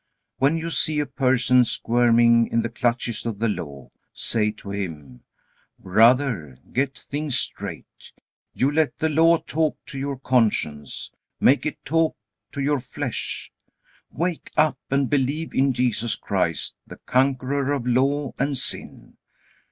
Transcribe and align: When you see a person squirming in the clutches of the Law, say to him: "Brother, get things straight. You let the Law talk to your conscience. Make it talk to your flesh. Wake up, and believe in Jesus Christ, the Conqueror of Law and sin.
When 0.39 0.57
you 0.57 0.71
see 0.71 0.99
a 0.99 1.05
person 1.05 1.63
squirming 1.63 2.47
in 2.47 2.63
the 2.63 2.69
clutches 2.69 3.23
of 3.27 3.37
the 3.37 3.47
Law, 3.47 3.91
say 4.11 4.49
to 4.53 4.71
him: 4.71 5.21
"Brother, 5.77 6.57
get 6.73 6.97
things 6.97 7.37
straight. 7.37 8.11
You 8.55 8.71
let 8.71 8.97
the 8.97 9.09
Law 9.09 9.37
talk 9.37 9.77
to 9.85 9.99
your 9.99 10.17
conscience. 10.17 11.11
Make 11.39 11.67
it 11.67 11.85
talk 11.85 12.17
to 12.53 12.61
your 12.61 12.79
flesh. 12.79 13.51
Wake 14.09 14.49
up, 14.57 14.79
and 14.89 15.07
believe 15.07 15.53
in 15.53 15.71
Jesus 15.71 16.15
Christ, 16.15 16.77
the 16.87 16.97
Conqueror 17.05 17.71
of 17.71 17.85
Law 17.85 18.33
and 18.39 18.57
sin. 18.57 19.17